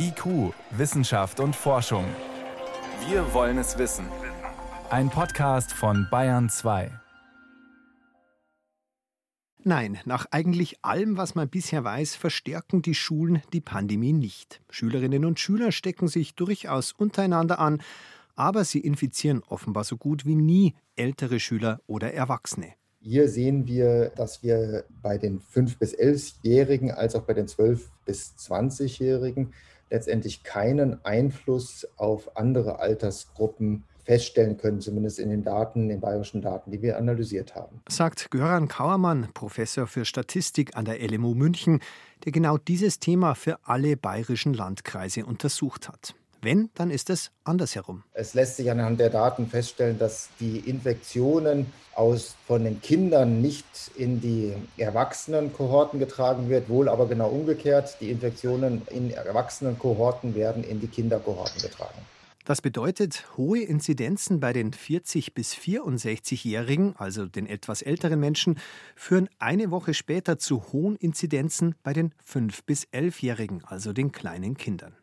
IQ, 0.00 0.54
Wissenschaft 0.70 1.40
und 1.40 1.56
Forschung. 1.56 2.04
Wir 3.08 3.34
wollen 3.34 3.58
es 3.58 3.78
wissen. 3.78 4.06
Ein 4.90 5.10
Podcast 5.10 5.72
von 5.72 6.06
Bayern 6.08 6.48
2. 6.48 6.92
Nein, 9.64 9.98
nach 10.04 10.26
eigentlich 10.30 10.84
allem, 10.84 11.16
was 11.16 11.34
man 11.34 11.48
bisher 11.48 11.82
weiß, 11.82 12.14
verstärken 12.14 12.80
die 12.80 12.94
Schulen 12.94 13.42
die 13.52 13.60
Pandemie 13.60 14.12
nicht. 14.12 14.60
Schülerinnen 14.70 15.24
und 15.24 15.40
Schüler 15.40 15.72
stecken 15.72 16.06
sich 16.06 16.36
durchaus 16.36 16.92
untereinander 16.92 17.58
an, 17.58 17.82
aber 18.36 18.64
sie 18.64 18.78
infizieren 18.78 19.42
offenbar 19.48 19.82
so 19.82 19.96
gut 19.96 20.24
wie 20.24 20.36
nie 20.36 20.76
ältere 20.94 21.40
Schüler 21.40 21.80
oder 21.88 22.14
Erwachsene. 22.14 22.74
Hier 23.00 23.28
sehen 23.28 23.66
wir, 23.66 24.10
dass 24.10 24.44
wir 24.44 24.84
bei 25.02 25.18
den 25.18 25.40
5- 25.40 25.76
bis 25.78 25.92
11-Jährigen 25.92 26.92
als 26.92 27.16
auch 27.16 27.22
bei 27.22 27.34
den 27.34 27.46
12- 27.46 27.80
bis 28.04 28.36
20-Jährigen 28.36 29.52
letztendlich 29.90 30.42
keinen 30.42 31.04
Einfluss 31.04 31.86
auf 31.96 32.36
andere 32.36 32.78
Altersgruppen 32.78 33.84
feststellen 34.08 34.56
können, 34.56 34.80
zumindest 34.80 35.18
in 35.18 35.28
den 35.28 35.44
Daten, 35.44 35.88
den 35.88 36.00
bayerischen 36.00 36.40
Daten, 36.40 36.70
die 36.70 36.80
wir 36.80 36.96
analysiert 36.96 37.54
haben. 37.54 37.82
Sagt 37.90 38.30
Göran 38.30 38.66
Kauermann, 38.66 39.28
Professor 39.34 39.86
für 39.86 40.06
Statistik 40.06 40.74
an 40.76 40.86
der 40.86 40.98
LMU 41.06 41.34
München, 41.34 41.80
der 42.24 42.32
genau 42.32 42.56
dieses 42.56 43.00
Thema 43.00 43.34
für 43.34 43.58
alle 43.64 43.98
bayerischen 43.98 44.54
Landkreise 44.54 45.26
untersucht 45.26 45.90
hat. 45.90 46.14
Wenn, 46.40 46.70
dann 46.74 46.90
ist 46.90 47.10
es 47.10 47.30
andersherum. 47.44 48.04
Es 48.12 48.34
lässt 48.34 48.56
sich 48.56 48.70
anhand 48.70 49.00
der 49.00 49.10
Daten 49.10 49.48
feststellen, 49.48 49.98
dass 49.98 50.28
die 50.38 50.58
Infektionen 50.58 51.66
aus, 51.94 52.36
von 52.46 52.62
den 52.64 52.80
Kindern 52.80 53.40
nicht 53.42 53.66
in 53.96 54.20
die 54.20 54.54
Erwachsenenkohorten 54.76 55.98
getragen 55.98 56.48
wird, 56.48 56.68
wohl 56.68 56.88
aber 56.88 57.08
genau 57.08 57.28
umgekehrt. 57.28 57.96
Die 58.00 58.10
Infektionen 58.10 58.82
in 58.90 59.10
Erwachsenenkohorten 59.10 60.34
werden 60.34 60.62
in 60.62 60.80
die 60.80 60.86
Kinderkohorten 60.86 61.60
getragen. 61.60 61.98
Das 62.44 62.62
bedeutet, 62.62 63.26
hohe 63.36 63.60
Inzidenzen 63.60 64.40
bei 64.40 64.54
den 64.54 64.70
40- 64.70 65.34
bis 65.34 65.52
64-Jährigen, 65.52 66.94
also 66.96 67.26
den 67.26 67.46
etwas 67.46 67.82
älteren 67.82 68.20
Menschen, 68.20 68.58
führen 68.96 69.28
eine 69.38 69.70
Woche 69.70 69.92
später 69.92 70.38
zu 70.38 70.72
hohen 70.72 70.96
Inzidenzen 70.96 71.74
bei 71.82 71.92
den 71.92 72.14
5- 72.26 72.60
bis 72.64 72.86
11-Jährigen, 72.86 73.64
also 73.66 73.92
den 73.92 74.12
kleinen 74.12 74.56
Kindern. 74.56 74.94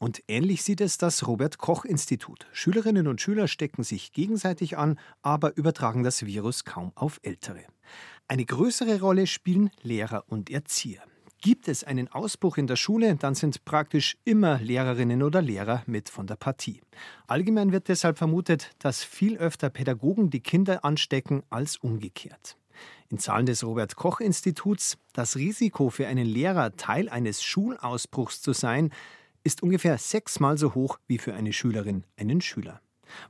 Und 0.00 0.22
ähnlich 0.28 0.62
sieht 0.62 0.80
es 0.80 0.96
das 0.96 1.26
Robert 1.26 1.58
Koch 1.58 1.84
Institut. 1.84 2.46
Schülerinnen 2.52 3.06
und 3.06 3.20
Schüler 3.20 3.48
stecken 3.48 3.82
sich 3.82 4.12
gegenseitig 4.12 4.78
an, 4.78 4.98
aber 5.20 5.58
übertragen 5.58 6.02
das 6.04 6.24
Virus 6.24 6.64
kaum 6.64 6.92
auf 6.94 7.20
Ältere. 7.22 7.64
Eine 8.26 8.46
größere 8.46 9.00
Rolle 9.00 9.26
spielen 9.26 9.70
Lehrer 9.82 10.24
und 10.26 10.48
Erzieher. 10.48 11.02
Gibt 11.42 11.68
es 11.68 11.84
einen 11.84 12.08
Ausbruch 12.08 12.56
in 12.56 12.66
der 12.66 12.76
Schule, 12.76 13.14
dann 13.16 13.34
sind 13.34 13.66
praktisch 13.66 14.16
immer 14.24 14.58
Lehrerinnen 14.58 15.22
oder 15.22 15.42
Lehrer 15.42 15.82
mit 15.84 16.08
von 16.08 16.26
der 16.26 16.36
Partie. 16.36 16.80
Allgemein 17.26 17.70
wird 17.70 17.88
deshalb 17.88 18.16
vermutet, 18.16 18.70
dass 18.78 19.04
viel 19.04 19.36
öfter 19.36 19.68
Pädagogen 19.68 20.30
die 20.30 20.40
Kinder 20.40 20.82
anstecken 20.82 21.42
als 21.50 21.76
umgekehrt. 21.76 22.56
In 23.10 23.18
Zahlen 23.18 23.44
des 23.44 23.62
Robert 23.64 23.96
Koch 23.96 24.20
Instituts, 24.20 24.96
das 25.12 25.36
Risiko 25.36 25.90
für 25.90 26.06
einen 26.06 26.26
Lehrer 26.26 26.74
Teil 26.76 27.10
eines 27.10 27.42
Schulausbruchs 27.42 28.40
zu 28.40 28.54
sein, 28.54 28.90
ist 29.44 29.62
ungefähr 29.62 29.98
sechsmal 29.98 30.58
so 30.58 30.74
hoch 30.74 30.98
wie 31.06 31.18
für 31.18 31.34
eine 31.34 31.52
Schülerin, 31.52 32.04
einen 32.16 32.40
Schüler. 32.40 32.80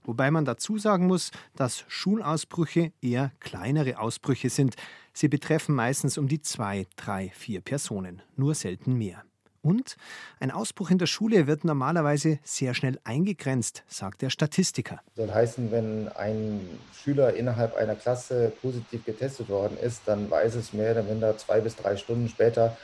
Wobei 0.05 0.31
man 0.31 0.45
dazu 0.45 0.79
sagen 0.79 1.07
muss, 1.07 1.31
dass 1.57 1.85
Schulausbrüche 1.89 2.93
eher 3.01 3.33
kleinere 3.41 3.99
Ausbrüche 3.99 4.51
sind. 4.51 4.77
Sie 5.13 5.29
betreffen 5.29 5.75
meistens 5.75 6.19
um 6.19 6.29
die 6.29 6.43
zwei, 6.43 6.87
drei, 6.97 7.31
vier 7.35 7.61
Personen, 7.61 8.23
nur 8.37 8.55
selten 8.55 8.95
mehr. 8.95 9.25
Und 9.63 9.97
ein 10.39 10.51
Ausbruch 10.51 10.91
in 10.91 10.97
der 10.97 11.07
Schule 11.07 11.47
wird 11.47 11.65
normalerweise 11.65 12.39
sehr 12.43 12.73
schnell 12.73 12.99
eingegrenzt, 13.05 13.85
sagt 13.89 14.23
der 14.23 14.31
Statistiker. 14.31 15.01
Soll 15.17 15.31
heißen, 15.31 15.71
wenn 15.71 16.09
ein 16.09 16.61
Schüler 16.95 17.35
innerhalb 17.35 17.77
einer 17.77 17.95
Klasse 17.95 18.53
positiv 18.63 19.05
getestet 19.05 19.51
worden 19.51 19.77
ist, 19.77 20.03
dann 20.07 20.31
weiß 20.31 20.55
es 20.55 20.73
mehr 20.73 20.93
oder 20.93 21.03
minder 21.03 21.37
zwei 21.37 21.61
bis 21.61 21.77
drei 21.77 21.97
Stunden 21.97 22.31
später, 22.31 22.77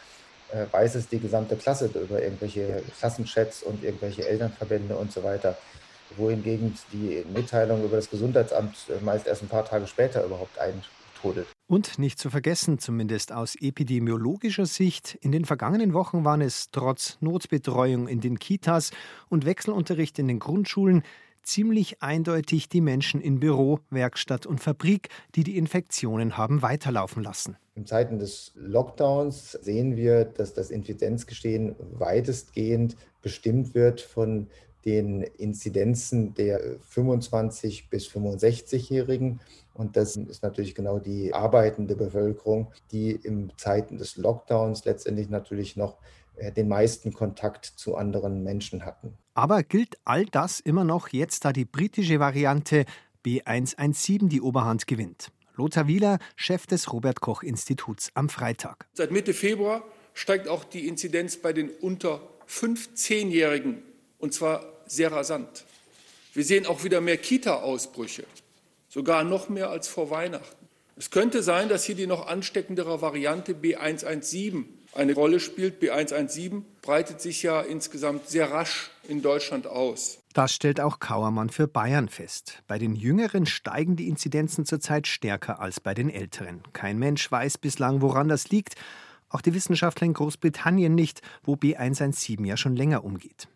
weiß 0.71 0.95
es 0.95 1.09
die 1.09 1.19
gesamte 1.19 1.57
Klasse 1.57 1.87
über 1.87 2.23
irgendwelche 2.23 2.83
Klassenchats 2.99 3.63
und 3.63 3.83
irgendwelche 3.83 4.27
Elternverbände 4.27 4.97
und 4.97 5.13
so 5.13 5.23
weiter. 5.23 5.57
Wohingegen 6.17 6.75
die 6.93 7.25
Mitteilung 7.35 7.85
über 7.85 7.97
das 7.97 8.09
Gesundheitsamt 8.09 8.77
äh, 8.89 9.05
meist 9.05 9.27
erst 9.27 9.43
ein 9.43 9.49
paar 9.49 9.65
Tage 9.65 9.87
später 9.87 10.25
überhaupt 10.25 10.57
eintrudelt. 10.59 11.49
Und 11.67 11.99
nicht 11.99 12.21
zu 12.21 12.31
vergessen, 12.31 12.79
zumindest 12.79 13.33
aus 13.33 13.57
epidemiologischer 13.57 14.67
Sicht, 14.67 15.19
in 15.21 15.33
den 15.33 15.45
vergangenen 15.45 15.95
Wochen 15.95 16.25
waren 16.25 16.43
es 16.43 16.71
trotz 16.71 17.19
Notbetreuung 17.21 18.07
in 18.07 18.21
den 18.21 18.39
Kitas 18.39 18.93
und 19.29 19.45
Wechselunterricht 19.47 20.19
in 20.21 20.29
den 20.29 20.39
Grundschulen 20.39 21.03
ziemlich 21.47 22.03
eindeutig 22.03 22.69
die 22.69 22.81
Menschen 22.81 23.21
in 23.21 23.41
Büro, 23.41 23.81
Werkstatt 23.91 24.47
und 24.47 24.61
Fabrik, 24.61 25.09
die 25.35 25.45
die 25.45 25.57
Infektionen 25.57 26.37
haben 26.37 26.63
weiterlaufen 26.63 27.23
lassen. 27.23 27.57
In 27.75 27.87
Zeiten 27.87 28.19
des 28.19 28.53
Lockdowns 28.55 29.53
sehen 29.53 29.97
wir, 29.97 30.25
dass 30.25 30.55
das 30.55 30.71
Inzidenzgeschehen 30.71 31.77
weitestgehend 31.93 32.97
bestimmt 33.23 33.75
wird 33.75 34.01
von 34.01 34.49
den 34.87 35.23
Inzidenzen 35.23 36.33
der 36.35 36.79
25 36.89 37.91
bis 37.91 38.07
65-Jährigen. 38.07 39.41
Und 39.75 39.97
das 39.97 40.17
ist 40.17 40.43
natürlich 40.43 40.75
genau 40.75 41.01
die 41.01 41.35
arbeitende 41.35 41.97
Bevölkerung, 41.97 42.73
die 42.93 43.11
in 43.11 43.53
Zeiten 43.57 43.99
des 43.99 44.17
Lockdowns 44.17 44.85
letztendlich 44.85 45.29
natürlich 45.29 45.77
noch 45.77 45.99
äh, 46.37 46.53
den 46.53 46.69
meisten 46.69 47.13
Kontakt 47.13 47.67
zu 47.67 47.97
anderen 47.97 48.43
Menschen 48.45 48.87
hatten. 48.87 49.19
Aber 49.35 49.63
gilt 49.65 49.99
all 50.05 50.25
das 50.25 50.61
immer 50.61 50.85
noch 50.85 51.09
jetzt, 51.09 51.45
da 51.45 51.53
die 51.53 51.67
britische 51.67 52.21
Variante 52.21 52.85
B117 53.27 54.29
die 54.29 54.41
Oberhand 54.41 54.87
gewinnt? 54.87 55.33
Lothar 55.57 55.89
Wieler, 55.89 56.19
Chef 56.37 56.67
des 56.67 56.93
Robert 56.93 57.21
Koch 57.21 57.43
Instituts 57.43 58.11
am 58.15 58.29
Freitag. 58.29 58.87
Seit 58.93 59.11
Mitte 59.11 59.35
Februar 59.35 59.83
steigt 60.15 60.49
auch 60.49 60.65
die 60.65 60.87
Inzidenz 60.87 61.37
bei 61.39 61.53
den 61.53 61.71
unter 61.71 62.21
15-Jährigen 62.49 63.83
und 64.19 64.35
zwar 64.35 64.65
sehr 64.87 65.13
rasant. 65.13 65.65
Wir 66.33 66.45
sehen 66.45 66.67
auch 66.67 66.85
wieder 66.85 67.01
mehr 67.01 67.17
Kita-Ausbrüche, 67.17 68.25
sogar 68.89 69.25
noch 69.25 69.49
mehr 69.49 69.71
als 69.71 69.89
vor 69.89 70.11
Weihnachten. 70.11 70.67
Es 70.99 71.11
könnte 71.11 71.43
sein, 71.43 71.69
dass 71.69 71.85
hier 71.85 71.95
die 71.95 72.07
noch 72.07 72.27
ansteckendere 72.27 73.03
Variante 73.03 73.53
B117 73.53 74.65
eine 74.95 75.15
Rolle 75.15 75.41
spielt. 75.41 75.83
B117 75.83 76.63
breitet 76.81 77.21
sich 77.21 77.43
ja 77.43 77.61
insgesamt 77.61 78.29
sehr 78.29 78.51
rasch 78.51 78.91
in 79.07 79.21
Deutschland 79.21 79.67
aus. 79.67 80.19
Das 80.33 80.55
stellt 80.55 80.81
auch 80.81 80.99
Kauermann 80.99 81.51
für 81.51 81.69
Bayern 81.69 82.09
fest. 82.09 82.63
Bei 82.67 82.79
den 82.79 82.95
Jüngeren 82.95 83.47
steigen 83.47 83.97
die 83.97 84.09
Inzidenzen 84.09 84.65
zurzeit 84.65 85.07
stärker 85.07 85.61
als 85.61 85.81
bei 85.81 85.95
den 85.95 86.11
Älteren. 86.11 86.63
Kein 86.73 86.99
Mensch 86.99 87.31
weiß 87.31 87.59
bislang, 87.59 88.01
woran 88.01 88.29
das 88.29 88.49
liegt. 88.49 88.75
Auch 89.29 89.41
die 89.41 89.55
Wissenschaftler 89.55 90.07
in 90.07 90.15
Großbritannien 90.15 90.95
nicht, 90.95 91.21
wo 91.43 91.55
B117 91.55 92.47
ja 92.47 92.57
schon 92.57 92.77
länger 92.77 93.05
umgeht. 93.05 93.49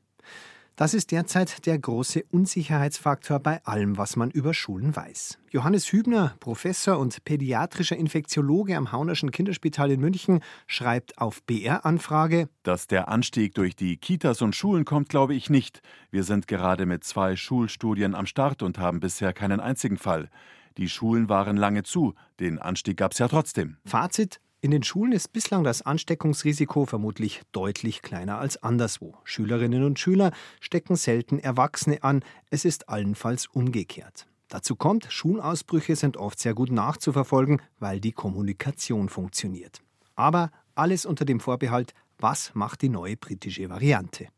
Das 0.81 0.95
ist 0.95 1.11
derzeit 1.11 1.67
der 1.67 1.79
große 1.79 2.25
Unsicherheitsfaktor 2.31 3.39
bei 3.39 3.63
allem, 3.67 3.99
was 3.99 4.17
man 4.17 4.31
über 4.31 4.55
Schulen 4.55 4.97
weiß. 4.97 5.39
Johannes 5.51 5.93
Hübner, 5.93 6.35
Professor 6.41 6.99
und 6.99 7.23
pädiatrischer 7.23 7.99
Infektiologe 7.99 8.75
am 8.79 8.91
Haunerschen 8.91 9.31
Kinderspital 9.31 9.91
in 9.91 10.01
München, 10.01 10.41
schreibt 10.67 11.19
auf 11.19 11.43
BR-Anfrage: 11.43 12.49
Dass 12.63 12.87
der 12.87 13.09
Anstieg 13.09 13.55
durch 13.57 13.77
die 13.77 13.99
Kitas 13.99 14.41
und 14.41 14.57
Schulen 14.57 14.87
kommt, 14.87 15.11
glaube 15.11 15.35
ich 15.35 15.51
nicht. 15.51 15.83
Wir 16.11 16.25
sind 16.25 16.49
gerade 16.49 16.87
mit 16.87 17.05
zwei 17.05 17.37
Schulstudien 17.37 18.15
am 18.15 18.25
Start 18.25 18.63
und 18.63 18.79
haben 18.79 19.01
bisher 19.01 19.35
keinen 19.35 19.61
einzigen 19.61 19.99
Fall. 19.99 20.31
Die 20.79 20.89
Schulen 20.89 21.29
waren 21.29 21.59
lange 21.59 21.83
zu, 21.83 22.15
den 22.39 22.59
Anstieg 22.59 22.97
gab 22.97 23.13
es 23.13 23.19
ja 23.19 23.29
trotzdem. 23.29 23.77
Fazit: 23.85 24.41
in 24.63 24.71
den 24.71 24.83
Schulen 24.83 25.13
ist 25.13 25.33
bislang 25.33 25.65
das 25.65 25.83
Ansteckungsrisiko 25.83 26.85
vermutlich 26.85 27.41
deutlich 27.53 28.03
kleiner 28.03 28.39
als 28.39 28.63
anderswo. 28.63 29.15
Schülerinnen 29.25 29.85
und 29.85 29.99
Schüler 29.99 30.33
stecken 30.61 30.97
selten 30.97 31.39
Erwachsene 31.39 32.03
an, 32.03 32.23
es 32.51 32.67
ist 32.67 32.89
allenfalls 32.89 33.47
umgekehrt. 33.47 34.27
Dazu 34.49 34.77
kommt, 34.77 35.07
Schulausbrüche 35.11 35.97
sind 35.97 36.17
oft 36.17 36.39
sehr 36.39 36.55
gut 36.55 36.71
nachzuverfolgen, 36.73 37.63
weil 37.79 38.01
die 38.01 38.13
Kommunikation 38.13 39.09
funktioniert. 39.09 39.81
Aber 40.15 40.51
alles 40.75 41.07
unter 41.07 41.25
dem 41.25 41.41
Vorbehalt, 41.41 41.95
was 42.19 42.55
macht 42.55 42.83
die 42.83 42.89
neue 42.89 43.17
britische 43.17 43.71
Variante? 43.71 44.29